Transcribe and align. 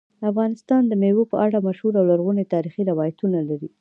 افغانستان 0.29 0.81
د 0.87 0.93
مېوو 1.01 1.23
په 1.31 1.37
اړه 1.45 1.57
مشهور 1.67 1.93
او 1.99 2.05
لرغوني 2.11 2.43
تاریخی 2.53 2.81
روایتونه 2.91 3.37
لري. 3.49 3.69